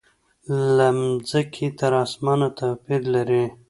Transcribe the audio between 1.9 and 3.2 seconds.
اسمانه توپیر